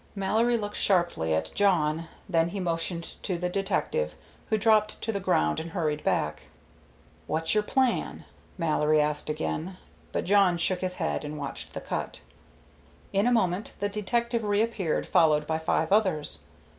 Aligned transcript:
Mallory 0.15 0.57
looked 0.57 0.77
sharply 0.77 1.31
at 1.35 1.53
Jawn, 1.53 2.07
then 2.27 2.49
he 2.49 2.59
motioned 2.59 3.03
to 3.21 3.37
the 3.37 3.49
detective, 3.49 4.15
who 4.49 4.57
dropped 4.57 4.99
to 5.03 5.11
the 5.11 5.19
ground 5.19 5.59
and 5.59 5.69
hurried 5.69 6.03
back. 6.03 6.47
"What's 7.27 7.53
your 7.53 7.61
plan?" 7.61 8.25
Mallory 8.57 8.99
asked 8.99 9.29
again. 9.29 9.77
But 10.11 10.23
Jawn 10.25 10.57
shook 10.57 10.81
his 10.81 10.95
head 10.95 11.23
and 11.23 11.37
watched 11.37 11.73
the 11.73 11.81
cut. 11.81 12.21
In 13.13 13.27
a 13.27 13.31
moment 13.31 13.73
the 13.79 13.89
detective 13.89 14.43
reappeared 14.43 15.07
followed 15.07 15.45
by 15.45 15.59
five 15.59 15.91
others. 15.91 16.39